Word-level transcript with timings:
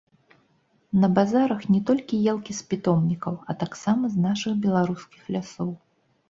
На 1.01 1.09
базарах 1.17 1.61
не 1.73 1.81
толькі 1.89 2.19
елкі 2.33 2.55
з 2.61 2.65
пітомнікаў, 2.71 3.37
а 3.53 3.57
таксама 3.65 4.03
з 4.15 4.25
нашых 4.25 4.53
беларускіх 4.65 5.21
лясоў. 5.37 5.71